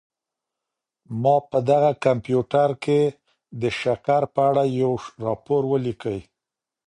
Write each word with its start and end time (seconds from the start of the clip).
ما 1.21 1.35
په 1.49 1.57
دغه 1.69 1.91
کمپیوټر 2.05 2.69
کي 2.83 3.01
د 3.61 3.63
شکر 3.81 4.21
په 4.33 4.41
اړه 4.49 4.63
یو 4.81 4.91
راپور 5.25 5.61
ولیکلی. 5.71 6.21